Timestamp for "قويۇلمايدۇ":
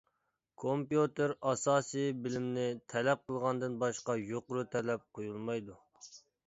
5.19-5.83